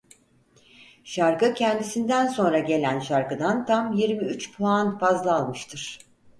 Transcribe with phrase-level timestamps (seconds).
[1.03, 5.99] Şarkı kendisinden sonra gelen şarkıdan tam yirmi üç puan fazla almıştır.